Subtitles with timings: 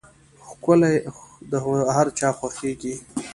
[0.47, 0.95] ښکلي
[1.49, 1.51] د
[1.95, 2.95] هر چا خوښېږي.